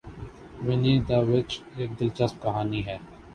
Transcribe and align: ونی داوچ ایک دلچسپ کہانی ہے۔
ونی 0.65 0.93
داوچ 1.07 1.49
ایک 1.77 1.89
دلچسپ 1.99 2.35
کہانی 2.43 2.81
ہے۔ 2.87 2.97